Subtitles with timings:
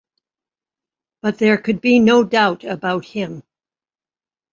[1.21, 3.43] But there could be no doubt about him.